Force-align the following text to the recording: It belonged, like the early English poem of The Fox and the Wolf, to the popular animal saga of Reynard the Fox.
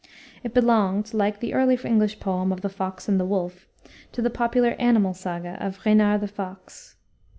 It 0.43 0.55
belonged, 0.55 1.13
like 1.13 1.39
the 1.39 1.53
early 1.53 1.75
English 1.83 2.19
poem 2.19 2.51
of 2.51 2.61
The 2.61 2.69
Fox 2.69 3.07
and 3.07 3.19
the 3.19 3.23
Wolf, 3.25 3.67
to 4.13 4.23
the 4.23 4.31
popular 4.31 4.75
animal 4.79 5.13
saga 5.13 5.63
of 5.63 5.85
Reynard 5.85 6.21
the 6.21 6.27
Fox. 6.27 6.95